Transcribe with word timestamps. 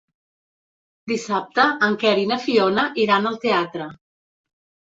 Dissabte 1.11 1.67
en 1.89 1.97
Quer 2.05 2.15
i 2.23 2.25
na 2.31 2.39
Fiona 2.47 2.87
iran 3.05 3.33
al 3.33 3.39
teatre. 3.45 3.93